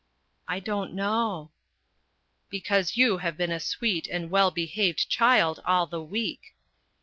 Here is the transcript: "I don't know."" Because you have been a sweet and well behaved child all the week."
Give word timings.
"I 0.47 0.59
don't 0.59 0.95
know."" 0.95 1.51
Because 2.49 2.97
you 2.97 3.19
have 3.19 3.37
been 3.37 3.51
a 3.51 3.59
sweet 3.59 4.07
and 4.07 4.31
well 4.31 4.49
behaved 4.49 5.07
child 5.09 5.61
all 5.63 5.85
the 5.85 6.01
week." 6.01 6.55